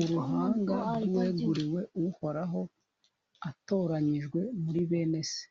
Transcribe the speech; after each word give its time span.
uruhanga 0.00 0.76
rw’uweguriwe 1.04 1.80
uhoraho 2.06 2.60
atoranyijwe 3.50 4.40
muri 4.62 4.82
bene 4.90 5.22
se. 5.32 5.44